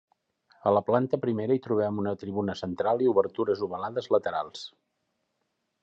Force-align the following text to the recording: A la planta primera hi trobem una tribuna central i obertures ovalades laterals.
A 0.69 0.71
la 0.75 0.81
planta 0.87 1.19
primera 1.25 1.57
hi 1.57 1.61
trobem 1.67 2.01
una 2.05 2.15
tribuna 2.23 2.57
central 2.65 3.07
i 3.09 3.13
obertures 3.13 3.65
ovalades 3.69 4.13
laterals. 4.17 4.69